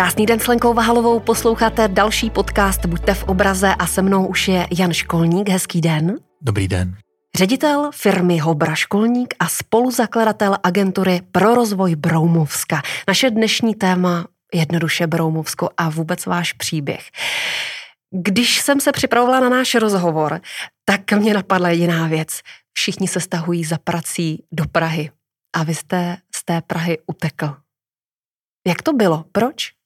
[0.00, 4.48] Krásný den s Lenkou Vahalovou, posloucháte další podcast Buďte v obraze a se mnou už
[4.48, 5.48] je Jan Školník.
[5.48, 6.16] Hezký den.
[6.42, 6.96] Dobrý den.
[7.36, 12.82] Ředitel firmy Hobra Školník a spoluzakladatel agentury pro rozvoj Broumovska.
[13.08, 17.02] Naše dnešní téma jednoduše Broumovsko a vůbec váš příběh.
[18.10, 20.40] Když jsem se připravovala na náš rozhovor,
[20.84, 22.40] tak mě napadla jediná věc.
[22.72, 25.10] Všichni se stahují za prací do Prahy
[25.56, 27.56] a vy jste z té Prahy utekl.
[28.66, 29.24] Jak to bylo?
[29.32, 29.79] Proč?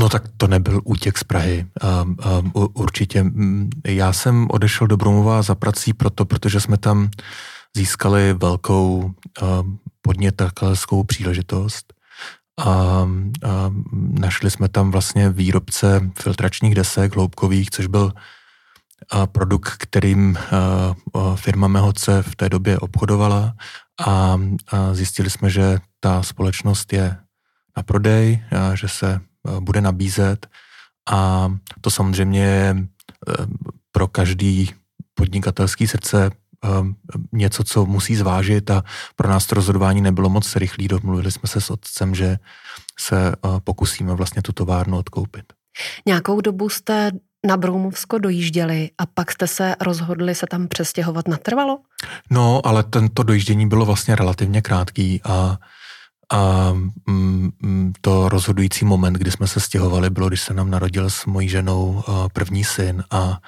[0.00, 1.66] No tak to nebyl útěk z Prahy.
[2.02, 2.16] Um,
[2.54, 3.24] um, určitě.
[3.84, 7.10] Já jsem odešel do Brumova za prací proto, protože jsme tam
[7.76, 11.92] získali velkou um, podnětelskou příležitost
[12.58, 13.06] a, a
[14.20, 18.12] našli jsme tam vlastně výrobce filtračních desek hloubkových, což byl
[19.10, 23.54] a produkt, kterým a, a firma Mehoce v té době obchodovala
[24.06, 27.16] a, a zjistili jsme, že ta společnost je
[27.76, 29.20] na prodej, a že se
[29.60, 30.46] bude nabízet
[31.10, 32.76] a to samozřejmě je
[33.92, 34.74] pro každý
[35.14, 36.30] podnikatelský srdce
[37.32, 38.84] něco, co musí zvážit a
[39.16, 40.88] pro nás to rozhodování nebylo moc rychlý.
[40.88, 42.38] Domluvili jsme se s otcem, že
[42.98, 43.32] se
[43.64, 45.44] pokusíme vlastně tu továrnu odkoupit.
[46.06, 47.10] Nějakou dobu jste
[47.46, 51.78] na Broumovsko dojížděli a pak jste se rozhodli se tam přestěhovat natrvalo?
[52.30, 55.58] No, ale tento dojíždění bylo vlastně relativně krátký a
[56.32, 56.72] a
[57.06, 61.26] mm, mm, to rozhodující moment, kdy jsme se stěhovali, bylo, když se nám narodil s
[61.26, 63.38] mojí ženou první syn a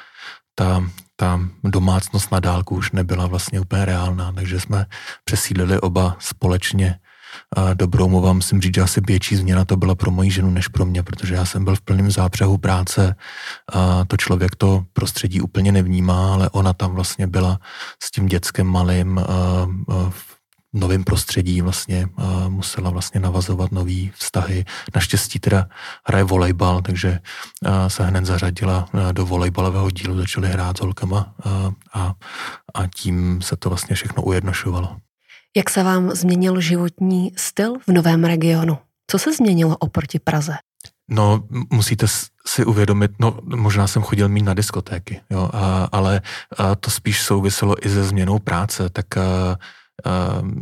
[0.55, 0.85] ta,
[1.17, 4.87] ta domácnost na dálku už nebyla vlastně úplně reálná, takže jsme
[5.25, 6.99] přesídlili oba společně
[7.75, 8.33] do Broumova.
[8.33, 11.35] Musím říct, že asi větší změna to byla pro moji ženu než pro mě, protože
[11.35, 13.15] já jsem byl v plném zápřehu práce
[13.73, 17.61] a to člověk to prostředí úplně nevnímá, ale ona tam vlastně byla
[18.03, 19.21] s tím dětskem malým
[20.11, 20.38] v
[20.73, 22.09] novém prostředí vlastně
[22.49, 24.65] musela vlastně navazovat nový vztahy.
[24.95, 25.69] Naštěstí teda
[26.07, 27.19] hraje volejbal, takže
[27.89, 31.35] se hned zařadila do volejbalového dílu, začali hrát s holkama
[31.95, 32.15] a,
[32.75, 34.97] a tím se to vlastně všechno ujednošovalo.
[35.57, 38.79] Jak se vám změnil životní styl v novém regionu?
[39.11, 40.53] Co se změnilo oproti Praze?
[41.11, 42.07] No, musíte
[42.47, 46.21] si uvědomit, no možná jsem chodil mít na diskotéky, jo, a, ale
[46.59, 49.59] a to spíš souviselo i se změnou práce, tak a,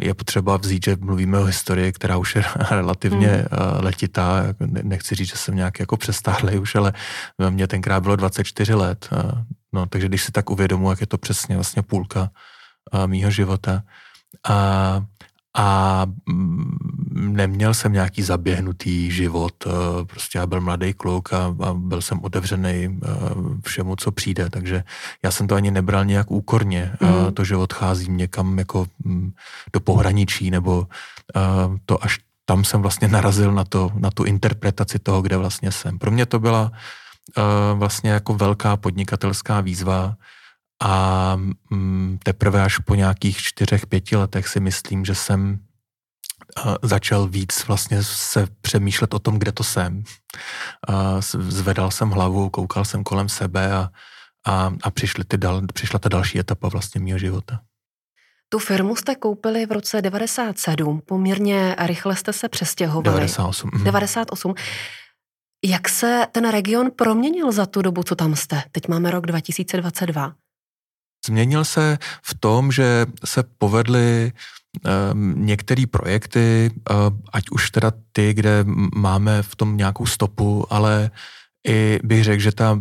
[0.03, 3.47] je potřeba vzít, že mluvíme o historii, která už je relativně hmm.
[3.53, 4.43] Eh, letitá.
[4.61, 6.93] Nechci říct, že jsem nějak jako přestáhlý už, ale
[7.51, 9.09] mě tenkrát bylo 24 let.
[9.13, 12.31] Eh, no, takže když si tak uvědomu, jak je to přesně vlastně půlka
[12.95, 13.83] eh, mýho života.
[14.49, 15.01] A
[15.57, 16.79] a mm,
[17.13, 19.71] neměl jsem nějaký zaběhnutý život, eh,
[20.05, 23.09] prostě já byl mladý kluk a, a byl jsem otevřený eh,
[23.65, 24.85] všemu, co přijde, takže
[25.23, 27.33] já jsem to ani nebral nějak úkorně, mm.
[27.35, 29.33] to, že odcházím někam jako mm,
[29.73, 30.87] do pohraničí, nebo
[31.87, 35.99] to až tam jsem vlastně narazil na, to, na tu interpretaci toho, kde vlastně jsem.
[35.99, 36.73] Pro mě to byla
[37.75, 40.17] vlastně jako velká podnikatelská výzva,
[40.83, 41.37] a
[41.71, 45.59] mm, teprve až po nějakých čtyřech, pěti letech si myslím, že jsem
[46.83, 50.05] začal víc vlastně se přemýšlet o tom, kde to jsem.
[51.39, 53.91] Zvedal jsem hlavu, koukal jsem kolem sebe a,
[54.47, 57.61] a, a přišly ty dal, přišla ta další etapa vlastně mého života.
[58.49, 63.05] Tu firmu jste koupili v roce 97, poměrně rychle jste se přestěhovali.
[63.05, 63.71] 98.
[63.85, 64.49] 98.
[64.49, 64.65] Mhm.
[65.65, 68.63] Jak se ten region proměnil za tu dobu, co tam jste?
[68.73, 70.35] Teď máme rok 2022.
[71.27, 74.33] Změnil se v tom, že se povedly
[75.13, 76.97] um, některé projekty, uh,
[77.33, 78.65] ať už teda ty, kde
[78.95, 81.11] máme v tom nějakou stopu, ale
[81.69, 82.81] i bych řekl, že ta uh,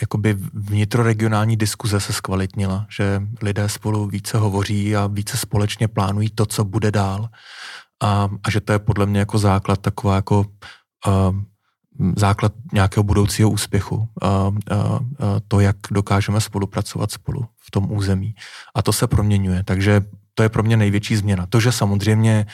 [0.00, 6.46] jakoby vnitroregionální diskuze se zkvalitnila, že lidé spolu více hovoří a více společně plánují to,
[6.46, 7.28] co bude dál.
[8.02, 10.46] A, a že to je podle mě jako základ taková jako
[11.06, 11.14] uh,
[12.16, 14.08] základ nějakého budoucího úspěchu.
[14.22, 15.00] A, a, a
[15.48, 18.34] to, jak dokážeme spolupracovat spolu v tom území.
[18.74, 19.62] A to se proměňuje.
[19.64, 20.02] Takže
[20.34, 21.46] to je pro mě největší změna.
[21.46, 22.46] To, že samozřejmě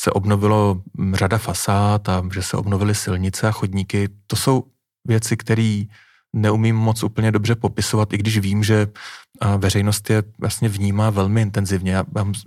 [0.00, 0.82] se obnovilo
[1.12, 4.64] řada fasád a že se obnovily silnice a chodníky, to jsou
[5.04, 5.82] věci, které
[6.32, 8.88] neumím moc úplně dobře popisovat, i když vím, že
[9.58, 11.96] veřejnost je vlastně vnímá velmi intenzivně.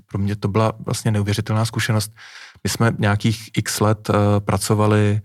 [0.05, 2.11] pro mě to byla vlastně neuvěřitelná zkušenost.
[2.63, 5.21] My jsme nějakých x let pracovali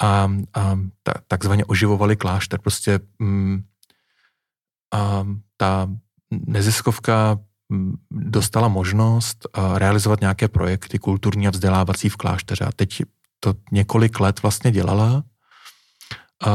[0.00, 2.60] a, a ta, takzvaně oživovali klášter.
[2.60, 3.64] Prostě mm,
[4.92, 5.26] a
[5.56, 5.88] ta
[6.30, 7.38] neziskovka
[7.68, 12.64] mm, dostala možnost realizovat nějaké projekty kulturní a vzdělávací v klášteře.
[12.64, 13.02] A teď
[13.40, 15.24] to několik let vlastně dělala.
[16.46, 16.50] A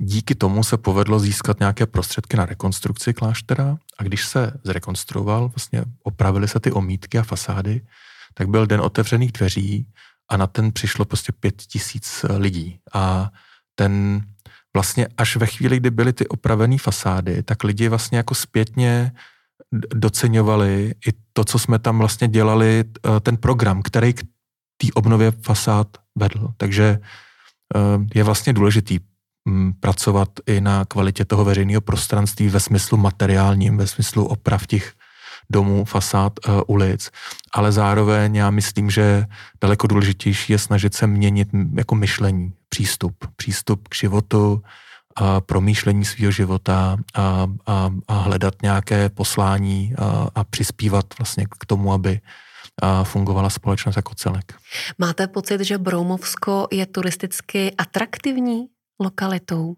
[0.00, 5.84] díky tomu se povedlo získat nějaké prostředky na rekonstrukci kláštera a když se zrekonstruoval, vlastně
[6.02, 7.80] opravili se ty omítky a fasády,
[8.34, 9.86] tak byl den otevřených dveří
[10.30, 12.78] a na ten přišlo prostě pět tisíc lidí.
[12.94, 13.30] A
[13.74, 14.22] ten
[14.74, 19.12] vlastně až ve chvíli, kdy byly ty opravené fasády, tak lidi vlastně jako zpětně
[19.94, 24.22] doceňovali i to, co jsme tam vlastně dělali, eh, ten program, který k
[24.76, 25.88] té obnově fasád
[26.18, 26.48] vedl.
[26.56, 26.98] Takže
[27.74, 27.78] eh,
[28.14, 28.98] je vlastně důležitý
[29.44, 34.92] mm, pracovat i na kvalitě toho veřejného prostranství ve smyslu materiálním, ve smyslu oprav těch
[35.50, 37.10] domů, fasád, uh, ulic,
[37.54, 39.26] ale zároveň já myslím, že
[39.60, 44.62] daleko důležitější je snažit se měnit jako myšlení, přístup, přístup k životu,
[45.16, 51.66] a promýšlení svého života a, a, a hledat nějaké poslání a, a přispívat vlastně k
[51.66, 52.20] tomu, aby
[52.82, 54.54] a fungovala společnost jako celek.
[54.98, 58.66] Máte pocit, že Broumovsko je turisticky atraktivní
[59.00, 59.74] lokalitou?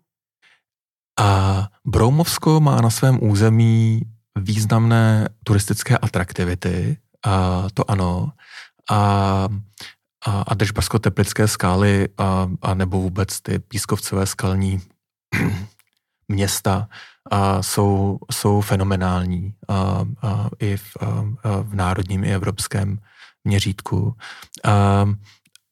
[1.21, 4.01] A Broumovsko má na svém území
[4.39, 6.97] významné turistické atraktivity,
[7.27, 8.33] a to ano,
[8.91, 9.49] a,
[10.27, 14.81] a, a Držbarsko-Teplické skály a, a nebo vůbec ty pískovcové skalní
[16.29, 16.89] města
[17.31, 21.25] a jsou, jsou fenomenální a, a, i v, a,
[21.63, 22.99] v národním i evropském
[23.45, 24.15] měřítku.
[24.65, 25.07] A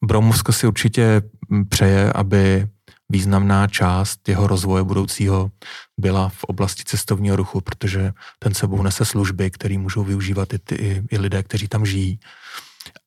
[0.05, 1.21] Broumovsko si určitě
[1.69, 2.67] přeje, aby
[3.11, 5.51] významná část jeho rozvoje budoucího
[5.97, 10.75] byla v oblasti cestovního ruchu, protože ten sebou nese služby, které můžou využívat i, ty,
[10.75, 12.19] i, i lidé, kteří tam žijí.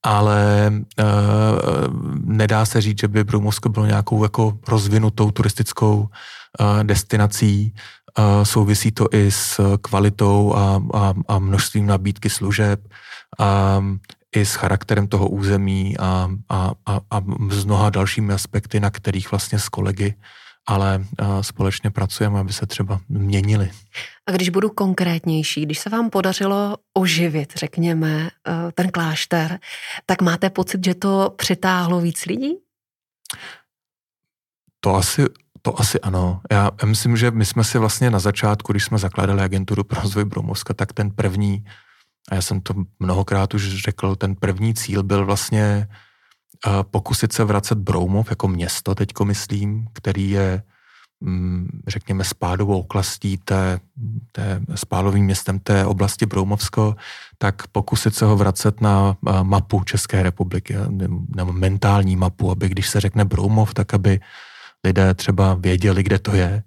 [0.02, 1.04] Ale e,
[2.24, 7.74] nedá se říct, že by Broumovsko bylo nějakou jako rozvinutou turistickou e, destinací.
[7.74, 12.80] E, souvisí to i s kvalitou a, a, a množstvím nabídky služeb.
[13.38, 13.82] A
[14.34, 19.30] i s charakterem toho území a, a, a, a s mnoha dalšími aspekty, na kterých
[19.30, 20.14] vlastně s kolegy
[20.66, 21.04] ale
[21.40, 23.70] společně pracujeme, aby se třeba měnili.
[24.26, 28.30] A když budu konkrétnější, když se vám podařilo oživit, řekněme, e,
[28.72, 29.58] ten klášter,
[30.06, 32.56] tak máte pocit, že to přitáhlo víc lidí?
[34.80, 35.24] To asi,
[35.62, 36.40] to asi ano.
[36.52, 40.24] Já myslím, že my jsme si vlastně na začátku, když jsme zakládali agenturu pro rozvoj
[40.24, 41.64] Bromovska, tak ten první
[42.30, 45.88] a já jsem to mnohokrát už řekl, ten první cíl byl vlastně
[46.66, 50.62] uh, pokusit se vracet Broumov jako město, teďko myslím, který je
[51.20, 53.80] um, řekněme spádovou oklastí té,
[54.32, 56.96] té spádovým městem té oblasti Broumovsko,
[57.38, 60.76] tak pokusit se ho vracet na uh, mapu České republiky,
[61.36, 64.20] na mentální mapu, aby když se řekne Broumov, tak aby
[64.84, 66.62] lidé třeba věděli, kde to je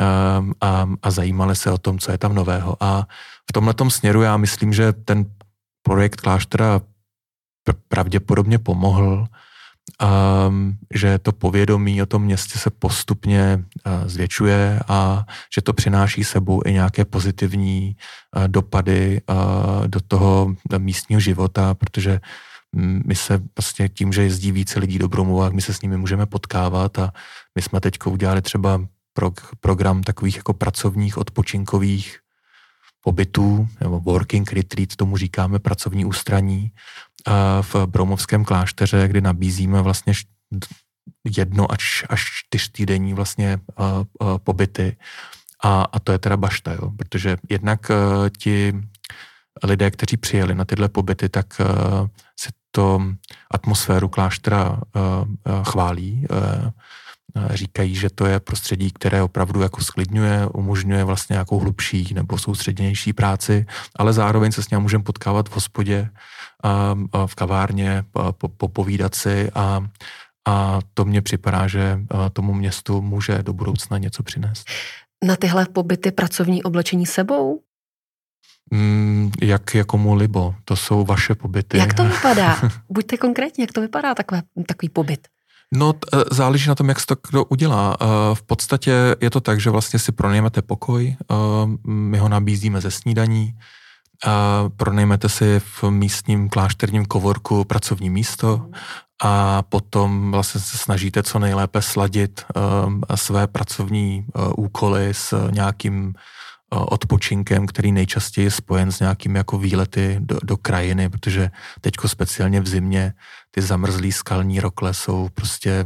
[0.00, 2.76] a, a, a zajímali se o tom, co je tam nového.
[2.80, 3.06] A
[3.50, 5.26] v tomhle směru já myslím, že ten
[5.82, 6.80] projekt kláštera
[7.88, 9.26] pravděpodobně pomohl,
[10.48, 16.24] um, že to povědomí o tom městě se postupně uh, zvětšuje a že to přináší
[16.24, 17.96] sebou i nějaké pozitivní
[18.36, 22.20] uh, dopady uh, do toho místního života, protože
[23.06, 26.26] my se vlastně tím, že jezdí více lidí do Bromova, my se s nimi můžeme
[26.26, 27.12] potkávat a
[27.54, 32.19] my jsme teď udělali třeba pro, program takových jako pracovních odpočinkových
[33.00, 36.70] pobytů, nebo working retreat, tomu říkáme pracovní ústraní
[37.26, 40.12] a v Bromovském klášteře, kdy nabízíme vlastně
[41.36, 44.04] jedno až, až čtyřtýdenní vlastně a, a,
[44.38, 44.96] pobyty.
[45.64, 47.90] A, a to je teda bašta, jo, protože jednak
[48.38, 48.72] ti
[49.64, 51.46] lidé, kteří přijeli na tyhle pobyty, tak
[52.40, 53.02] si to
[53.50, 54.80] atmosféru kláštera
[55.62, 56.26] chválí.
[57.50, 63.12] Říkají, že to je prostředí, které opravdu jako sklidňuje, umožňuje vlastně nějakou hlubší nebo soustředěnější
[63.12, 66.10] práci, ale zároveň se s ním můžeme potkávat v hospodě,
[67.26, 68.04] v kavárně,
[68.56, 69.88] popovídat si a,
[70.48, 72.00] a to mně připadá, že
[72.32, 74.70] tomu městu může do budoucna něco přinést.
[75.24, 77.60] Na tyhle pobyty pracovní oblečení sebou?
[78.70, 81.78] Mm, jak jako mu libo, to jsou vaše pobyty.
[81.78, 82.58] Jak to vypadá?
[82.90, 85.28] Buďte konkrétní, jak to vypadá takové, takový pobyt?
[85.74, 87.96] No, e, záleží na tom, jak se to kdo udělá.
[88.00, 91.16] E, v podstatě je to tak, že vlastně si pronajmete pokoj, e,
[91.86, 93.54] my ho nabízíme ze snídaní,
[94.76, 98.66] pronajmete si v místním klášterním kovorku pracovní místo
[99.22, 102.44] a potom vlastně se snažíte co nejlépe sladit
[103.14, 106.14] své pracovní úkoly s nějakým
[106.70, 111.50] odpočinkem, který nejčastěji je spojen s nějakými jako výlety do, do krajiny, protože
[111.80, 113.14] teďko speciálně v zimě
[113.50, 115.84] ty zamrzlý skalní rokle jsou prostě,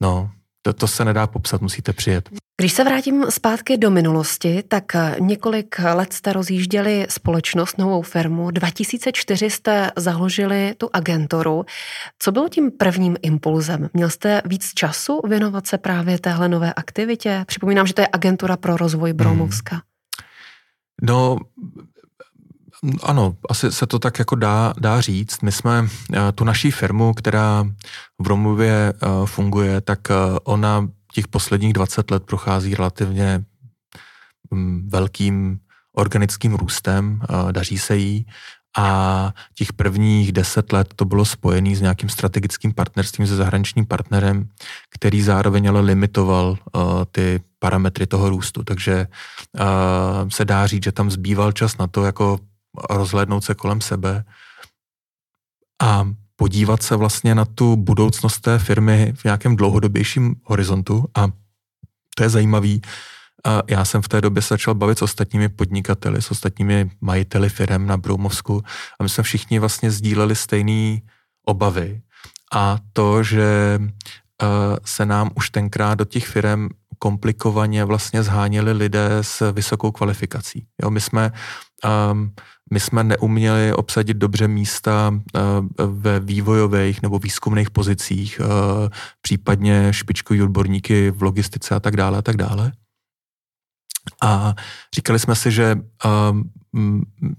[0.00, 0.30] no,
[0.66, 2.28] to, to se nedá popsat, musíte přijet.
[2.60, 4.84] Když se vrátím zpátky do minulosti, tak
[5.20, 8.50] několik let jste rozjížděli společnost, novou firmu.
[8.50, 11.64] 2004 jste založili tu agenturu.
[12.18, 13.88] Co bylo tím prvním impulzem?
[13.94, 17.44] Měl jste víc času věnovat se právě téhle nové aktivitě?
[17.46, 19.74] Připomínám, že to je agentura pro rozvoj Bromovska.
[19.74, 19.82] Hmm.
[21.02, 21.36] No,
[23.02, 25.42] ano, asi se to tak jako dá, dá říct.
[25.42, 25.88] My jsme
[26.34, 27.64] tu naší firmu, která
[28.22, 28.92] v Romově
[29.24, 29.98] funguje, tak
[30.44, 33.44] ona těch posledních 20 let prochází relativně
[34.50, 35.58] mm, velkým
[35.96, 37.20] organickým růstem,
[37.52, 38.26] daří se jí
[38.76, 44.48] a těch prvních deset let to bylo spojené s nějakým strategickým partnerstvím se zahraničním partnerem,
[44.90, 48.64] který zároveň ale limitoval uh, ty parametry toho růstu.
[48.64, 49.06] Takže
[49.60, 52.38] uh, se dá říct, že tam zbýval čas na to, jako
[52.90, 54.24] rozhlédnout se kolem sebe
[55.82, 61.28] a podívat se vlastně na tu budoucnost té firmy v nějakém dlouhodobějším horizontu a
[62.16, 62.82] to je zajímavý,
[63.46, 67.48] a já jsem v té době se začal bavit s ostatními podnikateli, s ostatními majiteli
[67.48, 68.62] firm na Broumovsku
[69.00, 70.98] a my jsme všichni vlastně sdíleli stejné
[71.44, 72.02] obavy.
[72.52, 74.48] A to, že uh,
[74.84, 80.66] se nám už tenkrát do těch firm komplikovaně vlastně zháněli lidé s vysokou kvalifikací.
[80.82, 81.32] Jo, my jsme
[82.12, 82.32] um,
[82.72, 85.40] my jsme neuměli obsadit dobře místa uh,
[85.86, 88.88] ve vývojových nebo výzkumných pozicích, uh,
[89.22, 92.72] případně špičkový odborníky v logistice a tak dále a tak dále.
[94.22, 94.54] A
[94.94, 96.50] říkali jsme si, že um,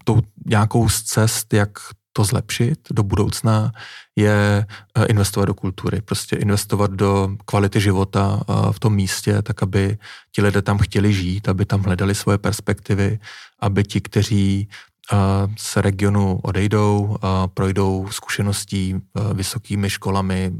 [0.03, 1.79] tou nějakou z cest, jak
[2.17, 3.71] to zlepšit do budoucna,
[4.15, 4.65] je
[4.97, 9.97] uh, investovat do kultury, prostě investovat do kvality života uh, v tom místě, tak aby
[10.33, 13.19] ti lidé tam chtěli žít, aby tam hledali svoje perspektivy,
[13.61, 14.69] aby ti, kteří
[15.57, 17.17] z regionu odejdou,
[17.53, 18.95] projdou zkušeností
[19.33, 20.51] vysokými školami,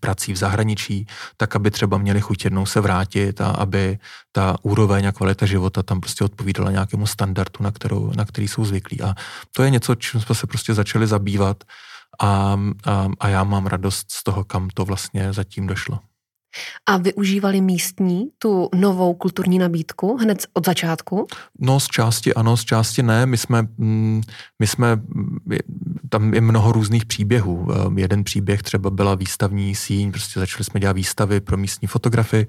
[0.00, 3.98] prací v zahraničí, tak aby třeba měli chuť jednou se vrátit a aby
[4.32, 8.64] ta úroveň a kvalita života tam prostě odpovídala nějakému standardu, na, kterou, na který jsou
[8.64, 9.02] zvyklí.
[9.02, 9.14] A
[9.52, 11.64] to je něco, čím jsme se prostě začali zabývat
[12.20, 15.98] a, a, a já mám radost z toho, kam to vlastně zatím došlo.
[16.86, 21.26] A využívali místní tu novou kulturní nabídku hned od začátku?
[21.60, 23.26] No z části ano, z části ne.
[23.26, 24.22] My jsme, mm,
[24.58, 25.00] my jsme
[26.08, 27.68] tam je mnoho různých příběhů.
[27.72, 32.46] Ehm, jeden příběh třeba byla výstavní síň, prostě začali jsme dělat výstavy pro místní fotografy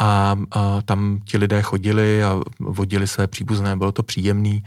[0.00, 4.62] a, a tam ti lidé chodili a vodili své příbuzné, bylo to příjemný.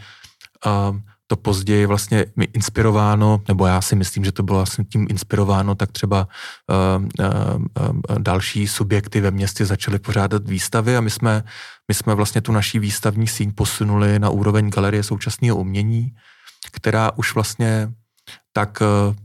[0.65, 0.95] A
[1.27, 5.75] to později vlastně mi inspirováno, nebo já si myslím, že to bylo vlastně tím inspirováno,
[5.75, 6.27] tak třeba
[6.97, 7.61] uh, uh,
[8.09, 11.43] uh, další subjekty ve městě začaly pořádat výstavy a my jsme,
[11.87, 16.15] my jsme vlastně tu naší výstavní síň posunuli na úroveň galerie současného umění,
[16.71, 17.93] která už vlastně
[18.53, 19.15] tak, uh,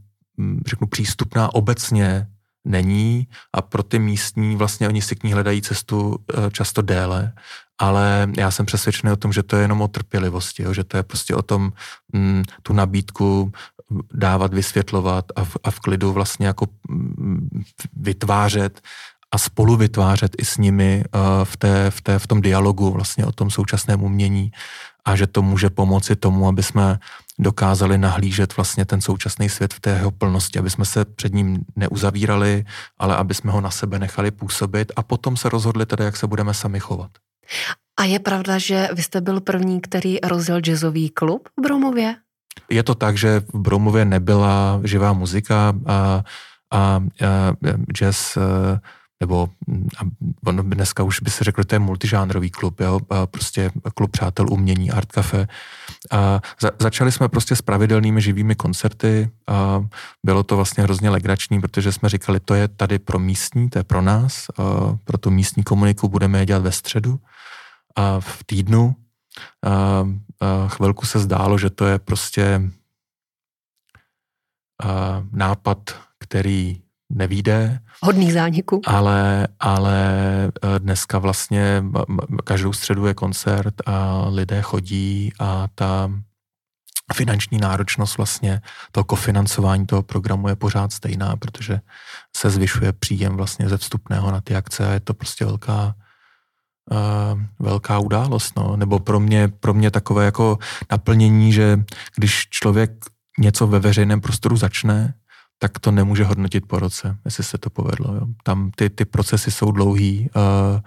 [0.67, 2.27] řeknu, přístupná obecně
[2.65, 6.19] není a pro ty místní vlastně oni si k ní hledají cestu
[6.53, 7.33] často déle
[7.83, 10.97] ale já jsem přesvědčený o tom, že to je jenom o trpělivosti, jo, že to
[10.97, 11.73] je prostě o tom
[12.13, 13.53] mm, tu nabídku
[14.15, 17.63] dávat, vysvětlovat a v, a v klidu vlastně jako mm,
[17.97, 18.81] vytvářet
[19.33, 23.27] a spolu vytvářet i s nimi uh, v, té, v, té, v tom dialogu vlastně
[23.27, 24.53] o tom současném umění
[25.05, 26.99] a že to může pomoci tomu, aby jsme
[27.39, 31.65] dokázali nahlížet vlastně ten současný svět v té jeho plnosti, aby jsme se před ním
[31.77, 32.65] neuzavírali,
[32.99, 36.27] ale aby jsme ho na sebe nechali působit a potom se rozhodli tedy, jak se
[36.27, 37.11] budeme sami chovat.
[38.01, 42.15] A je pravda, že vy jste byl první, který rozjel jazzový klub v Bromově?
[42.71, 46.23] Je to tak, že v Bromově nebyla živá muzika a, a,
[46.71, 47.01] a
[47.93, 48.39] jazz
[49.23, 49.49] nebo
[50.45, 53.01] on dneska už by se řekl, to je multižánrový klub, jo?
[53.31, 55.49] Prostě klub přátel umění, art cafe.
[56.11, 59.85] A za, začali jsme prostě s pravidelnými živými koncerty a
[60.27, 63.85] bylo to vlastně hrozně legrační, protože jsme říkali, to je tady pro místní, to je
[63.85, 67.21] pro nás, a pro tu místní komuniku budeme je dělat ve středu
[67.97, 68.97] a v týdnu.
[69.63, 72.71] A, a chvilku se zdálo, že to je prostě
[74.83, 76.82] a, nápad, který
[77.13, 77.81] nevíde.
[78.03, 78.81] Hodný zániku.
[78.87, 80.05] Ale, ale
[80.47, 81.85] e, dneska vlastně
[82.45, 86.11] každou středu je koncert a lidé chodí a ta
[87.15, 88.61] finanční náročnost vlastně
[88.93, 91.81] toho kofinancování toho programu je pořád stejná, protože
[92.37, 95.95] se zvyšuje příjem vlastně ze vstupného na ty akce a je to prostě velká
[96.91, 98.77] uh, velká událost, no.
[98.77, 100.59] nebo pro mě, pro mě takové jako
[100.91, 101.85] naplnění, že
[102.17, 102.91] když člověk
[103.39, 105.15] něco ve veřejném prostoru začne,
[105.63, 108.15] tak to nemůže hodnotit po roce, jestli se to povedlo.
[108.15, 108.27] Jo.
[108.43, 110.81] Tam ty, ty procesy jsou dlouhý uh,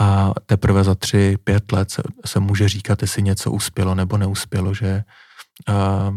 [0.00, 4.74] a teprve za tři, pět let se, se může říkat, jestli něco uspělo nebo neuspělo,
[4.74, 5.04] že
[5.68, 6.16] uh,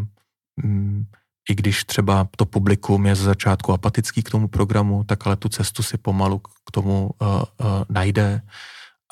[0.63, 1.05] um,
[1.49, 5.49] i když třeba to publikum je ze začátku apatický k tomu programu, tak ale tu
[5.49, 7.43] cestu si pomalu k tomu uh, uh,
[7.89, 8.41] najde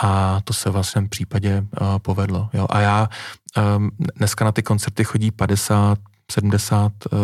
[0.01, 2.49] a to se v svém případě uh, povedlo.
[2.53, 2.67] Jo.
[2.69, 3.09] A já
[3.77, 5.99] um, dneska na ty koncerty chodí 50,
[6.31, 7.19] 70 uh,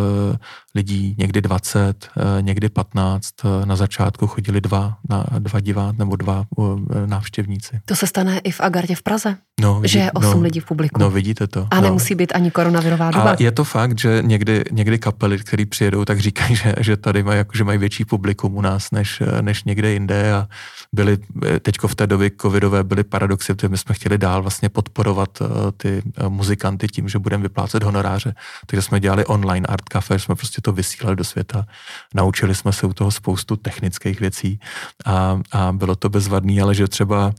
[0.76, 3.34] lidí, někdy 20, eh, někdy 15.
[3.46, 7.80] Eh, na začátku chodili dva, na, dva divát nebo dva eh, návštěvníci.
[7.86, 9.38] To se stane i v Agardě v Praze?
[9.62, 11.00] No, vidí, že je 8 no, lidí v publiku.
[11.00, 11.68] No, vidíte to.
[11.72, 11.82] A no.
[11.82, 13.32] nemusí být ani koronavirová doba.
[13.32, 17.24] A je to fakt, že někdy, někdy kapely, které přijedou, tak říkají, že, že tady
[17.24, 20.48] mají, jako, že mají větší publikum u nás, než, než někde jinde a
[20.94, 21.18] byly,
[21.62, 25.40] teďko v té době covidové byly paradoxy, protože my jsme chtěli dál vlastně podporovat
[25.78, 30.62] ty muzikanty tím, že budeme vyplácet honoráře, takže jsme dělali online art cafe, jsme prostě
[30.66, 31.66] to vysílali do světa.
[32.14, 34.60] Naučili jsme se u toho spoustu technických věcí
[35.06, 37.34] a, a bylo to bezvadný, ale že třeba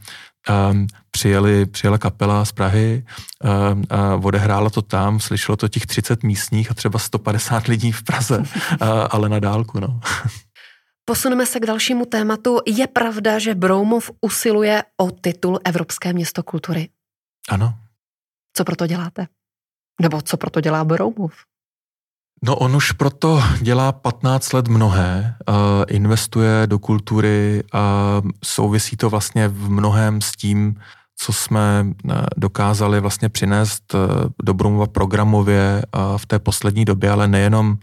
[0.70, 3.04] um, přijeli, přijela kapela z Prahy,
[3.72, 8.02] um, a odehrála to tam, slyšelo to těch 30 místních a třeba 150 lidí v
[8.02, 8.42] Praze,
[8.80, 10.00] a, ale na dálku, no.
[11.04, 12.58] Posuneme se k dalšímu tématu.
[12.66, 16.88] Je pravda, že Broumov usiluje o titul Evropské město kultury?
[17.48, 17.74] Ano.
[18.56, 19.26] Co proto děláte?
[20.00, 21.34] Nebo co proto dělá Broumov?
[22.44, 25.54] No on už proto dělá 15 let mnohé, uh,
[25.88, 30.74] investuje do kultury a souvisí to vlastně v mnohem s tím,
[31.18, 31.86] co jsme
[32.36, 33.94] dokázali vlastně přinést
[34.44, 35.82] do Brumova programově
[36.16, 37.76] v té poslední době, ale nejenom,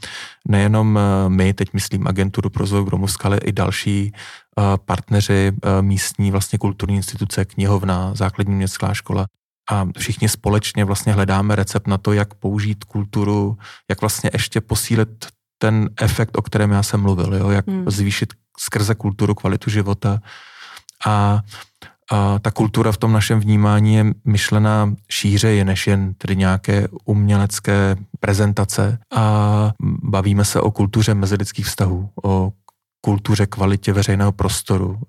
[0.47, 4.13] nejenom my, teď myslím agenturu pro rozvoj Brumovska, ale i další
[4.85, 9.25] partneři místní vlastně kulturní instituce, knihovna, základní městská škola,
[9.71, 13.57] a všichni společně vlastně hledáme recept na to, jak použít kulturu,
[13.89, 15.27] jak vlastně ještě posílit
[15.57, 17.49] ten efekt, o kterém já jsem mluvil, jo?
[17.49, 17.91] jak hmm.
[17.91, 20.19] zvýšit skrze kulturu kvalitu života.
[21.05, 21.41] A,
[22.11, 27.95] a ta kultura v tom našem vnímání je myšlená šířeji než jen tedy nějaké umělecké
[28.19, 29.71] prezentace a
[30.03, 32.51] bavíme se o kultuře mezilidských vztahů, o
[33.01, 34.99] kultuře kvalitě veřejného prostoru,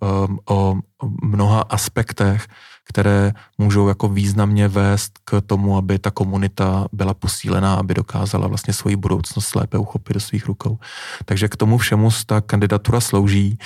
[0.48, 0.78] o
[1.22, 2.46] mnoha aspektech,
[2.84, 8.74] které můžou jako významně vést k tomu, aby ta komunita byla posílená, aby dokázala vlastně
[8.74, 10.78] svoji budoucnost lépe uchopit do svých rukou.
[11.24, 13.58] Takže k tomu všemu ta kandidatura slouží.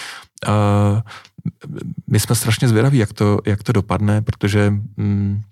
[2.06, 5.42] My jsme strašně zvědaví, jak to, jak to dopadne, protože mm,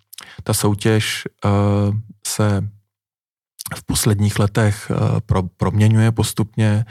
[0.43, 1.25] ta soutěž
[2.27, 2.69] se
[3.75, 4.93] v posledních letech
[5.27, 6.85] pro, proměňuje postupně,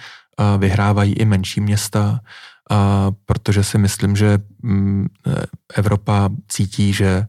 [0.58, 2.20] vyhrávají i menší města,
[2.72, 5.08] a protože si myslím, že mm,
[5.76, 7.28] Evropa cítí, že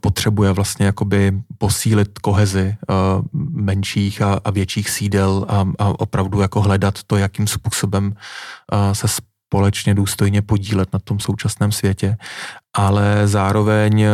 [0.00, 2.76] potřebuje vlastně jakoby posílit kohezi
[3.52, 5.46] menších a, větších sídel
[5.78, 8.14] a opravdu jako hledat to, jakým způsobem
[8.92, 9.08] se
[9.48, 12.16] společně důstojně podílet na tom současném světě,
[12.76, 14.06] ale zároveň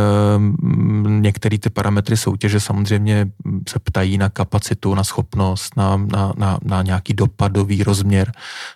[1.07, 3.27] některé ty parametry soutěže samozřejmě
[3.69, 8.33] se ptají na kapacitu, na schopnost, na, na, na, na nějaký dopadový rozměr,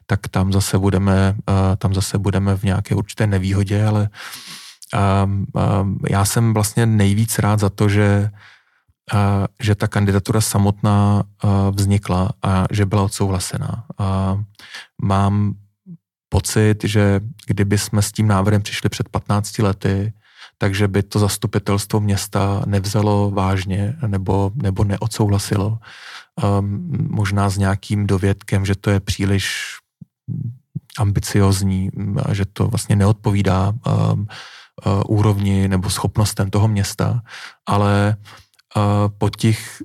[0.06, 1.34] tak tam zase budeme,
[1.78, 4.08] tam zase budeme v nějaké určité nevýhodě, ale
[6.10, 8.30] já jsem vlastně nejvíc rád za to, že
[9.60, 11.22] že ta kandidatura samotná
[11.70, 13.84] vznikla a že byla odsouhlasená.
[15.02, 15.54] Mám
[16.28, 20.12] pocit, že kdyby jsme s tím návrhem přišli před 15 lety,
[20.58, 25.78] takže by to zastupitelstvo města nevzalo vážně nebo, nebo neodsouhlasilo.
[26.58, 29.74] Um, možná s nějakým dovědkem, že to je příliš
[30.98, 31.90] ambiciozní,
[32.22, 34.26] a že to vlastně neodpovídá um,
[34.86, 37.22] uh, úrovni nebo schopnostem toho města,
[37.66, 38.16] ale
[38.76, 38.82] uh,
[39.18, 39.82] po, těch,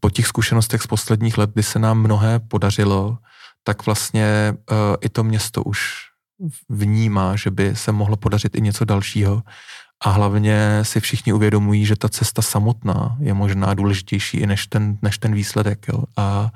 [0.00, 3.18] po těch zkušenostech z posledních let by se nám mnohé podařilo
[3.64, 6.10] tak vlastně uh, i to město už
[6.68, 9.42] vnímá, že by se mohlo podařit i něco dalšího.
[10.04, 14.98] A hlavně si všichni uvědomují, že ta cesta samotná je možná důležitější i než ten,
[15.02, 15.88] než ten výsledek.
[15.88, 16.04] Jo.
[16.16, 16.50] A,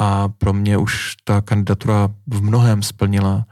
[0.00, 3.44] a pro mě už ta kandidatura v mnohem splnila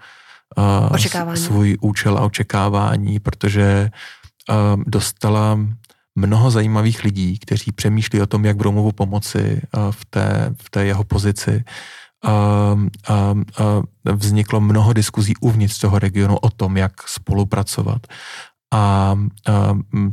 [0.56, 3.90] uh, svůj účel a očekávání, protože
[4.48, 5.58] uh, dostala
[6.14, 10.84] mnoho zajímavých lidí, kteří přemýšlí o tom, jak Bromovu pomoci uh, v té, v té
[10.84, 11.64] jeho pozici
[14.04, 18.06] vzniklo mnoho diskuzí uvnitř toho regionu o tom, jak spolupracovat.
[18.74, 19.14] A,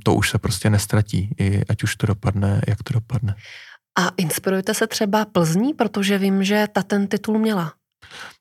[0.03, 3.35] to už se prostě nestratí, i ať už to dopadne, jak to dopadne.
[3.99, 7.73] A inspirujete se třeba Plzní, protože vím, že ta ten titul měla.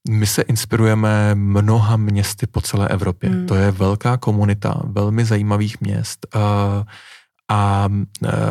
[0.09, 3.31] My se inspirujeme mnoha městy po celé Evropě.
[3.31, 3.47] Hmm.
[3.47, 6.27] To je velká komunita velmi zajímavých měst.
[6.37, 6.85] A
[7.53, 7.89] a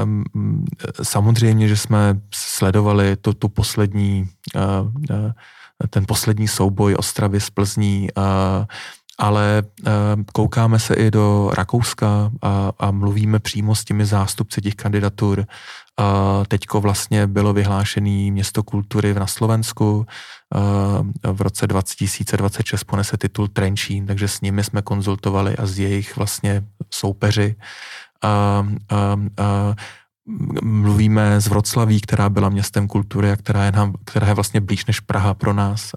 [0.04, 0.66] um,
[1.04, 4.62] samozřejmě, že jsme sledovali to, tu poslední, uh,
[5.18, 5.32] uh,
[5.90, 8.24] ten poslední souboj Ostravy s Plzní, uh,
[9.18, 9.92] ale uh,
[10.34, 15.40] koukáme se i do Rakouska a, a mluvíme přímo s těmi zástupci těch kandidatur.
[15.40, 20.06] Uh, teďko vlastně bylo vyhlášený město kultury na Slovensku,
[20.56, 26.16] uh, v roce 2026 ponese titul Trenčín, takže s nimi jsme konzultovali a s jejich
[26.16, 27.56] vlastně soupeři
[28.24, 29.76] a, a, a
[30.62, 34.86] mluvíme z Vroclaví, která byla městem kultury a která je, nám, která je vlastně blíž
[34.86, 35.92] než Praha pro nás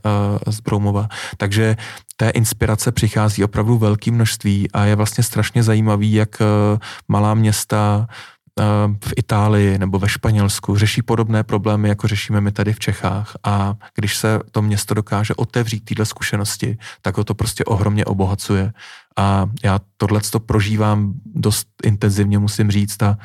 [0.49, 1.09] z Broumova.
[1.37, 1.77] Takže
[2.17, 8.07] té inspirace přichází opravdu velké množství a je vlastně strašně zajímavý, jak uh, malá města
[9.05, 13.75] v Itálii nebo ve Španělsku řeší podobné problémy, jako řešíme my tady v Čechách a
[13.95, 18.73] když se to město dokáže otevřít téhle zkušenosti, tak ho to prostě ohromně obohacuje
[19.16, 23.18] a já tohle to prožívám dost intenzivně, musím říct a,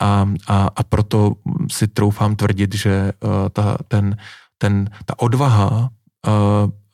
[0.00, 1.32] a, a, a proto
[1.70, 4.16] si troufám tvrdit, že uh, ta, ten,
[4.58, 5.82] ten, ta odvaha uh,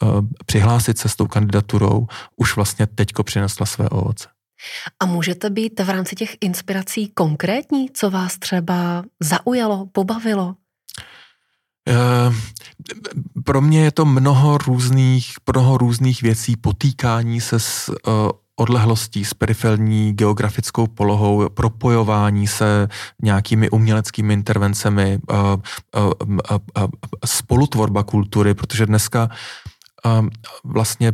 [0.09, 2.07] uh, přihlásit se s tou kandidaturou
[2.37, 4.29] už vlastně teďko přinesla své ovoce.
[5.01, 10.55] A můžete být v rámci těch inspirací konkrétní, co vás třeba zaujalo, pobavilo?
[13.45, 18.15] Pro mě je to mnoho různých, mnoho různých věcí, potýkání se s uh,
[18.57, 22.89] odlehlostí, s periferní geografickou polohou, propojování se
[23.23, 25.37] nějakými uměleckými intervencemi, uh,
[25.97, 26.13] uh,
[26.51, 26.89] uh,
[27.25, 29.31] spolutvorba kultury, protože dneska
[30.05, 30.29] uh,
[30.65, 31.13] vlastně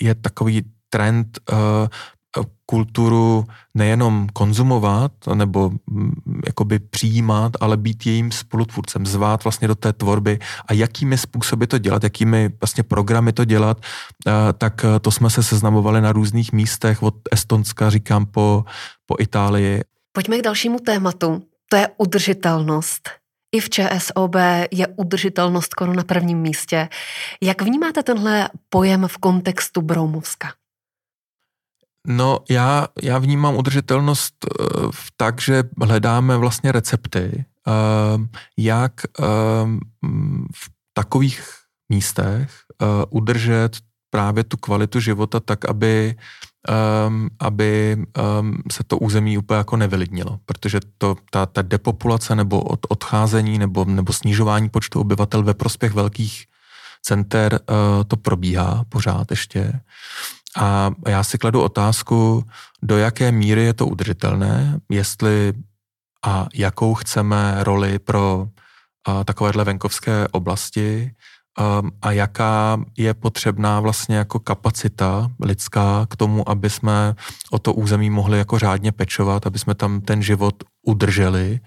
[0.00, 1.58] je takový trend uh,
[2.66, 6.12] kulturu nejenom konzumovat nebo mm,
[6.46, 11.78] jakoby přijímat, ale být jejím spolutvůrcem, zvát vlastně do té tvorby a jakými způsoby to
[11.78, 13.80] dělat, jakými vlastně programy to dělat,
[14.58, 18.64] tak e, to jsme se seznamovali na různých místech, od Estonska říkám po,
[19.06, 19.80] po Itálii.
[20.12, 23.10] Pojďme k dalšímu tématu, to je udržitelnost.
[23.52, 24.34] I v ČSOB
[24.70, 26.88] je udržitelnost skoro na prvním místě.
[27.42, 30.59] Jak vnímáte tenhle pojem v kontextu Broumovska?
[32.06, 39.26] No, já, já vnímám udržitelnost uh, tak, že hledáme vlastně recepty, uh, jak uh,
[40.54, 41.50] v takových
[41.88, 42.50] místech
[42.82, 43.76] uh, udržet
[44.10, 46.14] právě tu kvalitu života tak, aby,
[47.06, 47.96] um, aby
[48.40, 53.58] um, se to území úplně jako nevylidnilo, protože to, ta, ta depopulace nebo od, odcházení
[53.58, 56.44] nebo, nebo snižování počtu obyvatel ve prospěch velkých
[57.02, 59.80] center uh, to probíhá pořád ještě.
[60.56, 62.44] A já si kladu otázku,
[62.82, 65.52] do jaké míry je to udržitelné, jestli
[66.26, 68.48] a jakou chceme roli pro
[69.06, 71.10] a, takovéhle venkovské oblasti
[71.58, 77.14] a, a jaká je potřebná vlastně jako kapacita lidská k tomu, aby jsme
[77.50, 80.54] o to území mohli jako řádně pečovat, aby jsme tam ten život
[80.86, 81.60] udrželi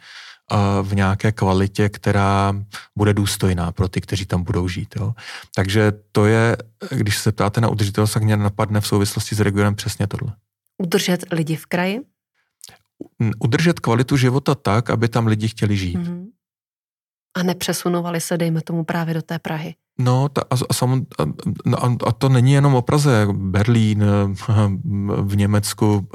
[0.82, 2.54] v nějaké kvalitě, která
[2.96, 4.96] bude důstojná pro ty, kteří tam budou žít.
[4.96, 5.14] Jo.
[5.56, 6.58] Takže to je,
[6.90, 10.34] když se ptáte na udržitelnost, tak mě napadne v souvislosti s regionem přesně tohle.
[10.78, 12.02] Udržet lidi v kraji?
[13.40, 15.98] Udržet kvalitu života tak, aby tam lidi chtěli žít.
[15.98, 16.26] Mm-hmm.
[17.38, 19.76] A nepřesunovali se, dejme tomu, právě do té Prahy.
[20.00, 21.24] No ta, a, a, sam, a,
[21.78, 23.28] a, a to není jenom o Praze.
[23.32, 24.04] Berlín
[25.22, 26.08] v Německu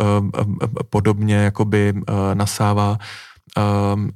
[0.91, 1.95] podobně jakoby
[2.35, 2.99] nasává
[3.57, 4.09] uh, uh,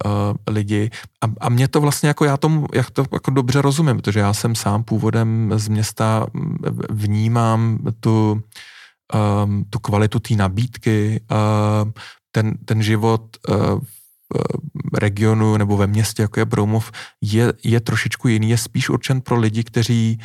[0.46, 0.90] lidi.
[1.20, 4.32] A, a mě to vlastně jako já tomu, jak to jako dobře rozumím, protože já
[4.32, 6.26] jsem sám původem z města,
[6.90, 8.42] vnímám tu,
[9.44, 11.90] um, tu kvalitu té nabídky, uh,
[12.32, 13.80] ten, ten život uh,
[14.92, 19.20] v regionu nebo ve městě, jako je Broumov, je, je trošičku jiný, je spíš určen
[19.20, 20.20] pro lidi, kteří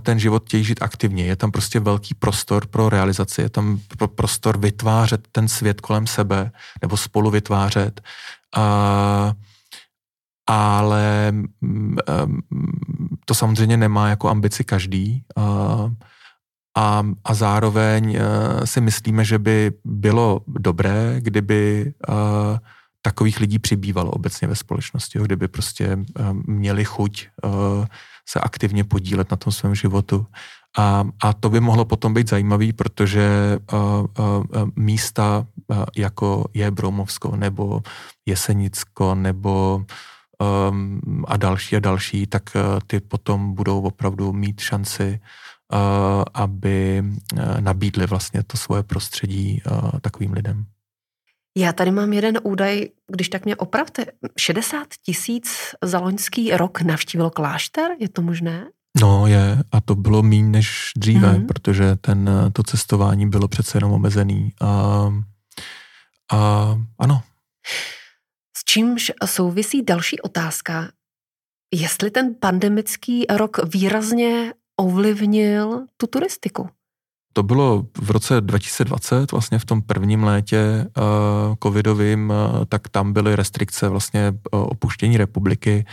[0.00, 1.24] ten život chtějí žít aktivně.
[1.24, 3.80] Je tam prostě velký prostor pro realizaci, je tam
[4.14, 8.00] prostor vytvářet ten svět kolem sebe nebo spolu vytvářet.
[8.56, 9.34] A,
[10.46, 11.96] ale mm,
[13.24, 15.24] to samozřejmě nemá jako ambici každý.
[15.36, 15.42] A,
[16.78, 22.58] a, a zároveň e, si myslíme, že by bylo dobré, kdyby a, e,
[23.02, 25.98] takových lidí přibývalo obecně ve společnosti, kdyby prostě
[26.46, 27.28] měli chuť
[28.28, 30.26] se aktivně podílet na tom svém životu.
[30.78, 33.78] A, a to by mohlo potom být zajímavý, protože uh,
[34.18, 37.82] uh, místa uh, jako je Broumovsko nebo
[38.26, 39.84] Jesenicko nebo
[40.70, 42.42] um, a další a další, tak
[42.86, 45.20] ty potom budou opravdu mít šanci,
[45.72, 45.78] uh,
[46.34, 47.04] aby
[47.60, 50.64] nabídli vlastně to svoje prostředí uh, takovým lidem.
[51.56, 54.06] Já tady mám jeden údaj, když tak mě opravte.
[54.38, 58.66] 60 tisíc za loňský rok navštívil klášter, je to možné?
[59.00, 61.46] No je, a to bylo méně než dříve, mm-hmm.
[61.46, 64.52] protože ten, to cestování bylo přece jenom omezený.
[64.60, 64.66] A,
[66.32, 67.22] a ano.
[68.56, 70.88] S čímž souvisí další otázka.
[71.74, 76.68] Jestli ten pandemický rok výrazně ovlivnil tu turistiku?
[77.32, 83.12] To bylo v roce 2020, vlastně v tom prvním létě uh, covidovým, uh, tak tam
[83.12, 85.84] byly restrikce vlastně uh, opuštění republiky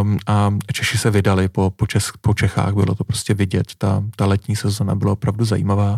[0.00, 4.04] um, a Češi se vydali po, po, Čes, po Čechách, bylo to prostě vidět, ta,
[4.16, 5.90] ta letní sezona byla opravdu zajímavá.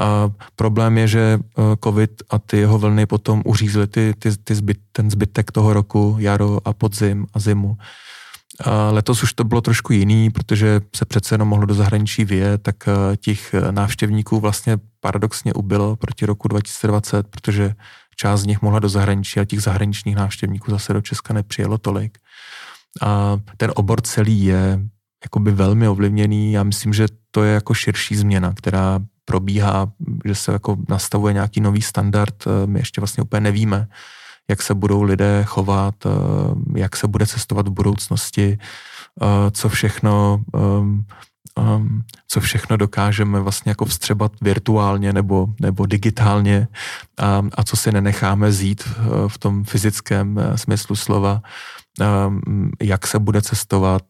[0.00, 1.38] Uh, problém je, že
[1.84, 6.16] covid a ty jeho vlny potom uřízly ty, ty, ty zbyt, ten zbytek toho roku,
[6.18, 7.76] jaro a podzim a zimu.
[8.60, 12.62] A letos už to bylo trošku jiný, protože se přece jenom mohlo do zahraničí vyjet,
[12.62, 17.74] tak eh, těch eh, návštěvníků vlastně paradoxně ubylo proti roku 2020, protože
[18.16, 22.18] část z nich mohla do zahraničí a těch zahraničních návštěvníků zase do Česka nepřijelo tolik.
[23.02, 24.80] A ten obor celý je
[25.24, 26.52] jakoby velmi ovlivněný.
[26.52, 29.92] Já myslím, že to je jako širší změna, která probíhá,
[30.24, 32.34] že se jako nastavuje nějaký nový standard.
[32.46, 33.88] Eh, my ještě vlastně úplně nevíme,
[34.52, 36.10] jak se budou lidé chovat, eh,
[36.78, 41.04] jak se bude cestovat v budoucnosti, eh, co všechno, ehm,
[42.28, 46.68] co všechno dokážeme vlastně jako vstřebat virtuálně nebo, nebo digitálně
[47.18, 48.88] a, a co si nenecháme zít
[49.28, 51.42] v tom fyzickém eh, smyslu slova
[52.82, 54.02] jak se bude cestovat,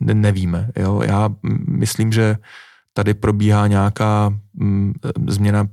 [0.00, 0.70] nevíme.
[0.76, 1.02] Jo?
[1.02, 1.30] Já
[1.68, 2.36] myslím, že
[2.92, 4.94] tady probíhá nějaká mm,
[5.28, 5.68] změna.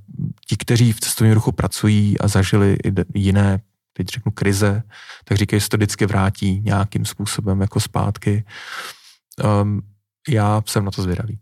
[0.47, 2.77] Ti, kteří v cestovním ruchu pracují a zažili
[3.13, 3.59] jiné
[3.93, 4.83] teď řeknu krize,
[5.25, 8.45] tak říkají, že se to vždycky vrátí nějakým způsobem jako zpátky.
[9.61, 9.81] Um,
[10.29, 11.39] já jsem na to zvědavý.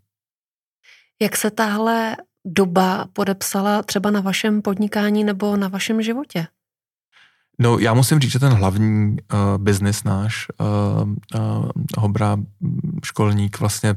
[1.22, 6.46] Jak se tahle doba podepsala třeba na vašem podnikání nebo na vašem životě?
[7.58, 11.08] No, já musím říct, že ten hlavní uh, biznis náš, uh,
[11.40, 12.36] uh, Hobra
[13.04, 13.94] školník, vlastně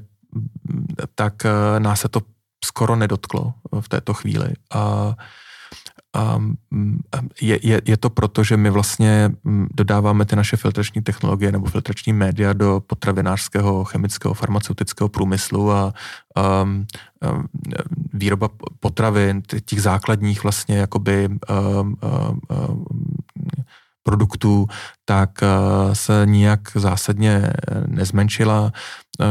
[1.16, 2.22] tak uh, nás se to
[2.66, 4.54] skoro nedotklo v této chvíli.
[4.76, 5.14] Uh,
[6.72, 7.00] Mm,
[7.42, 11.66] je, je, je to proto, že my vlastně mm, dodáváme ty naše filtrační technologie nebo
[11.66, 15.94] filtrační média do potravinářského, chemického, farmaceutického průmyslu a
[16.64, 16.86] um,
[17.34, 17.48] um,
[18.14, 18.50] výroba
[18.80, 21.38] potravin, těch základních vlastně jakoby um,
[21.78, 21.96] um,
[22.70, 22.86] um,
[24.04, 24.68] produktů,
[25.06, 27.54] tak uh, se nijak zásadně
[27.88, 28.72] nezmenšila.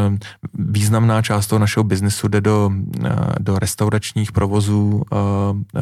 [0.09, 0.19] Um,
[0.55, 3.09] významná část toho našeho biznesu jde do, uh,
[3.41, 5.21] do restauračních provozů, uh,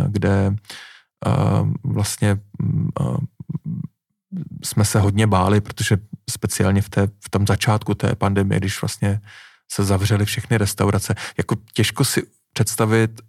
[0.07, 0.57] kde
[1.85, 2.39] vlastně
[4.65, 5.97] jsme se hodně báli, protože
[6.31, 9.21] speciálně v, té, v tom začátku té pandemie, když vlastně
[9.73, 13.21] se zavřely všechny restaurace, jako těžko si představit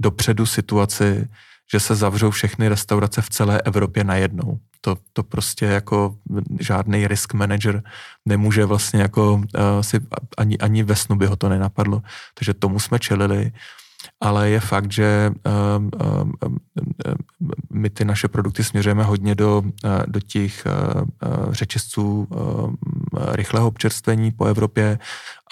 [0.00, 1.28] dopředu situaci,
[1.72, 4.58] že se zavřou všechny restaurace v celé Evropě najednou.
[4.80, 6.16] To, to prostě jako
[6.60, 7.82] žádný risk manager
[8.26, 9.42] nemůže vlastně jako uh,
[9.80, 10.00] si
[10.38, 12.02] ani, ani ve snu by ho to nenapadlo.
[12.34, 13.52] Takže tomu jsme čelili
[14.20, 15.32] ale je fakt, že
[15.76, 15.90] um,
[16.22, 16.56] um, um,
[17.70, 21.02] my ty naše produkty směřujeme hodně do, uh, do těch uh,
[21.96, 22.34] uh,
[23.32, 24.98] rychlého občerstvení po Evropě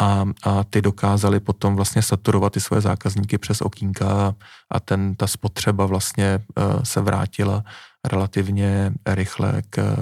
[0.00, 4.34] a, a ty dokázali potom vlastně saturovat ty svoje zákazníky přes okýnka
[4.70, 6.38] a ten, ta spotřeba vlastně
[6.82, 7.64] se vrátila
[8.04, 9.96] relativně rychle k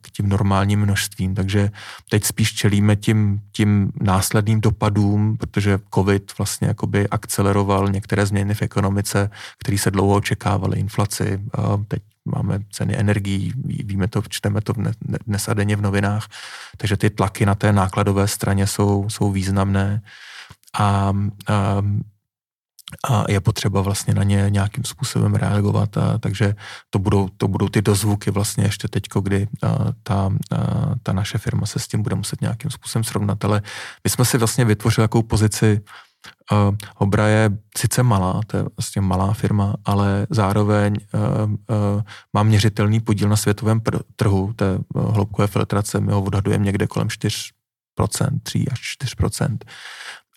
[0.00, 1.34] k tím normálním množstvím.
[1.34, 1.70] Takže
[2.10, 8.62] teď spíš čelíme tím, tím následným dopadům, protože COVID vlastně jakoby akceleroval některé změny v
[8.62, 11.40] ekonomice, které se dlouho očekávaly, inflaci,
[11.88, 14.72] teď máme ceny energií, víme to, čteme to
[15.26, 16.28] dnes a denně v novinách,
[16.76, 20.02] takže ty tlaky na té nákladové straně jsou, jsou významné.
[20.78, 21.12] A,
[21.46, 21.82] a
[23.10, 26.54] a je potřeba vlastně na ně nějakým způsobem reagovat, a, takže
[26.90, 29.68] to budou, to budou ty dozvuky vlastně ještě teďko, kdy a,
[30.02, 30.30] ta, a,
[31.02, 33.62] ta naše firma se s tím bude muset nějakým způsobem srovnat, ale
[34.04, 35.80] my jsme si vlastně vytvořili jakou pozici,
[36.52, 42.42] Uh, Obra je sice malá, to je vlastně malá firma, ale zároveň uh, uh, má
[42.42, 46.00] měřitelný podíl na světovém pr- trhu té uh, hloubkové filtrace.
[46.00, 47.50] My ho odhadujeme někde kolem 4%,
[48.42, 49.58] 3 až 4%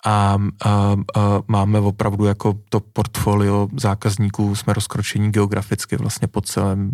[0.06, 6.92] a, a, a máme opravdu jako to portfolio zákazníků, jsme rozkročení geograficky vlastně po celém,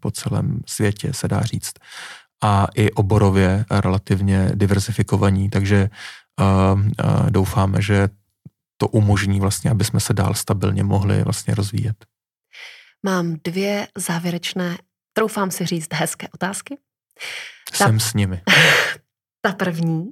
[0.00, 1.72] po celém světě, se dá říct.
[2.42, 5.90] A i oborově relativně diversifikovaní, takže
[6.38, 8.08] a, a doufáme, že
[8.76, 11.96] to umožní vlastně, aby jsme se dál stabilně mohli vlastně rozvíjet.
[13.02, 14.76] Mám dvě závěrečné,
[15.12, 16.78] troufám si říct, hezké otázky.
[17.74, 18.04] Jsem Ta...
[18.04, 18.42] s nimi.
[19.42, 20.10] Ta první.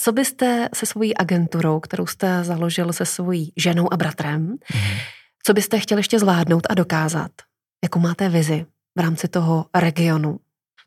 [0.00, 4.98] Co byste se svojí agenturou, kterou jste založil se svojí ženou a bratrem, mm-hmm.
[5.44, 7.30] co byste chtěli ještě zvládnout a dokázat?
[7.84, 8.66] Jakou máte vizi
[8.98, 10.40] v rámci toho regionu?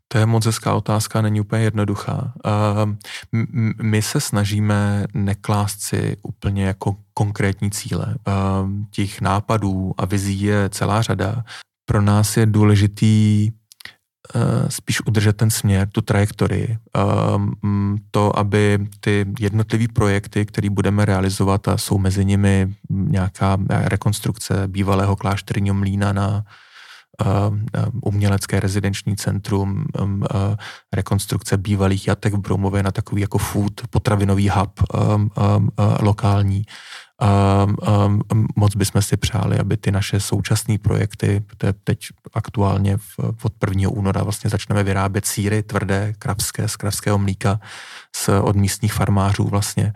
[0.08, 2.34] To je moc hezká otázka, není úplně jednoduchá.
[3.82, 8.16] My se snažíme neklást si úplně jako konkrétní cíle.
[8.92, 11.44] Těch nápadů a vizí je celá řada.
[11.86, 13.52] Pro nás je důležitý
[14.68, 16.78] spíš udržet ten směr, tu trajektorii.
[16.96, 24.68] Ehm, to, aby ty jednotlivé projekty, které budeme realizovat a jsou mezi nimi nějaká rekonstrukce
[24.68, 26.44] bývalého klášterního mlína na
[28.02, 30.24] umělecké rezidenční centrum, um,
[30.94, 34.80] rekonstrukce bývalých jatek v Broumově na takový jako food, potravinový hub
[37.22, 38.48] um, um.
[38.56, 41.44] Moc bychom si přáli, aby ty naše současné projekty,
[41.84, 42.00] teď
[42.34, 43.90] aktuálně v, od 1.
[43.90, 47.60] února vlastně začneme vyrábět síry tvrdé, kravské, z kravského mlíka
[48.16, 49.94] z, od místních farmářů vlastně,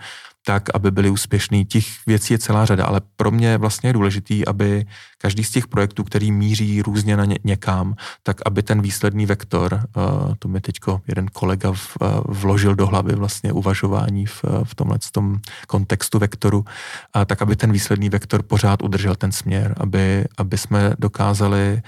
[0.47, 1.65] tak, aby byli úspěšní.
[1.65, 4.85] Těch věcí je celá řada, ale pro mě vlastně je důležitý, aby
[5.17, 9.73] každý z těch projektů, který míří různě na ně, někam, tak aby ten výsledný vektor,
[9.73, 14.63] uh, to mi teďko jeden kolega v, uh, vložil do hlavy vlastně uvažování v, uh,
[14.63, 19.75] v tomhle tom kontextu vektoru, uh, tak aby ten výsledný vektor pořád udržel ten směr,
[19.77, 21.81] aby, aby jsme dokázali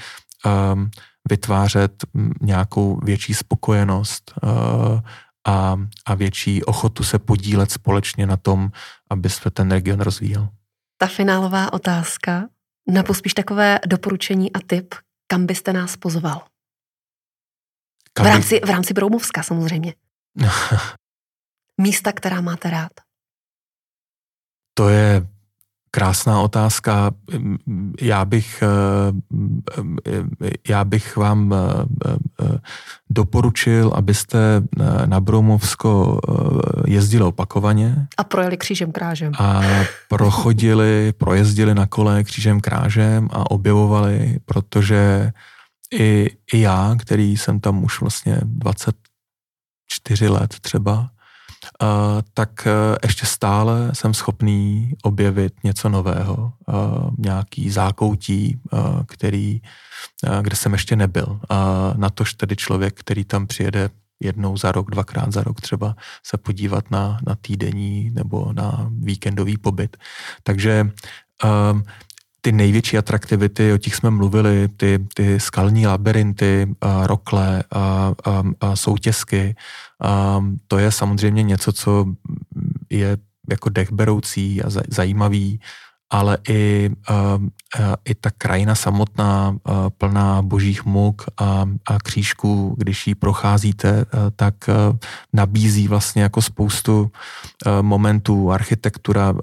[0.74, 0.90] um,
[1.30, 1.92] vytvářet
[2.42, 5.00] nějakou větší spokojenost, uh,
[5.48, 8.72] a, a větší ochotu se podílet společně na tom,
[9.10, 10.50] aby se ten region rozvíjel.
[10.98, 12.50] Ta finálová otázka,
[12.88, 14.96] na pospíš takové doporučení a tip,
[15.28, 16.42] kam byste nás pozval?
[18.14, 19.94] Kam v rámci, v rámci Broumovska samozřejmě.
[21.82, 22.92] Místa, která máte rád.
[24.74, 25.28] To je
[25.92, 27.12] Krásná otázka.
[28.02, 28.64] Já bych,
[30.70, 31.56] já bych vám
[33.10, 34.62] doporučil, abyste
[35.06, 36.20] na Broumovsko
[36.86, 38.08] jezdili opakovaně.
[38.18, 39.34] A projeli křížem krážem.
[39.40, 39.62] A
[40.10, 45.32] prochodili, projezdili na kole křížem krážem a objevovali, protože
[45.94, 51.10] i, i já, který jsem tam už vlastně 24 let třeba,
[52.34, 52.72] tak e,
[53.04, 56.54] ještě stále jsem schopný objevit něco nového,
[57.18, 58.60] nějaký zákoutí,
[59.06, 59.62] který,
[60.42, 61.40] kde jsem ještě nebyl.
[61.96, 66.38] Na tož tedy člověk, který tam přijede jednou za rok, dvakrát za rok třeba se
[66.38, 69.98] podívat na, na týdenní nebo na víkendový pobyt.
[70.44, 70.90] Takže
[72.42, 78.76] ty největší atraktivity, o těch jsme mluvili, ty, ty skalní labirinty, rokle, a, a, a
[78.76, 79.56] soutězky,
[80.04, 82.06] a to je samozřejmě něco, co
[82.90, 83.18] je
[83.50, 85.60] jako dechberoucí a zajímavý,
[86.10, 86.90] ale i,
[88.06, 89.58] i ta krajina samotná,
[89.98, 94.06] plná božích muk a, a křížků, když ji procházíte,
[94.36, 94.56] tak
[95.34, 97.12] nabízí vlastně jako spoustu
[97.82, 99.34] momentů, architektura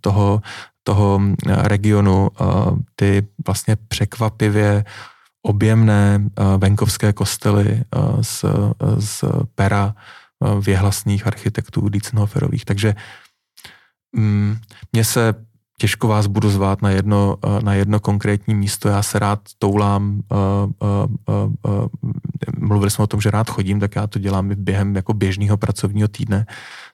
[0.00, 0.40] toho
[0.86, 2.28] toho regionu
[2.96, 4.84] ty vlastně překvapivě
[5.46, 7.82] objemné eh, venkovské kostely
[8.20, 8.44] z,
[8.98, 9.94] z pera
[10.60, 12.64] věhlasných architektů Dietzenhoferových.
[12.64, 12.94] Takže
[14.16, 14.56] mm,
[14.92, 15.34] mně se
[15.78, 20.22] těžko vás budu zvát na jedno, na jedno konkrétní místo, já se rád toulám,
[22.58, 26.08] mluvili jsme o tom, že rád chodím, tak já to dělám během jako běžného pracovního
[26.08, 26.46] týdne,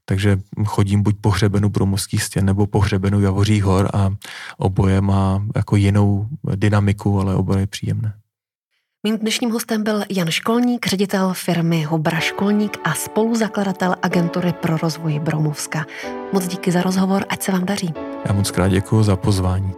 [0.05, 4.11] takže chodím buď po hřebenu Bromovských stěn nebo po hřebenu Javořích hor a
[4.59, 8.22] oboje má jako jinou dynamiku, ale oboje je příjemné.
[9.07, 15.19] Mým dnešním hostem byl Jan Školník, ředitel firmy Hobra Školník a spoluzakladatel agentury pro rozvoj
[15.19, 15.85] Bromovska.
[16.33, 17.95] Moc díky za rozhovor, ať se vám daří.
[18.25, 19.73] Já moc krát děkuji za pozvání.